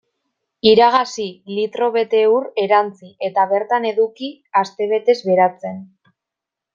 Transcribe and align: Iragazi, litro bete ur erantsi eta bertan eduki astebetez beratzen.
Iragazi, 0.69 1.25
litro 1.57 1.89
bete 1.97 2.21
ur 2.37 2.47
erantsi 2.63 3.11
eta 3.29 3.45
bertan 3.53 3.85
eduki 3.93 4.31
astebetez 4.63 5.17
beratzen. 5.31 5.77